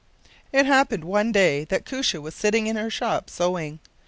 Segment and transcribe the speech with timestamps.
[0.51, 3.77] It happened one day that Koosje was sitting in her shop sewing.